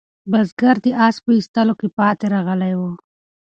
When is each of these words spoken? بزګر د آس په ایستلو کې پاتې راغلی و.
بزګر 0.31 0.75
د 0.83 0.85
آس 1.05 1.15
په 1.23 1.31
ایستلو 1.37 1.73
کې 1.79 1.87
پاتې 1.97 2.25
راغلی 2.33 2.73
و. 2.79 2.81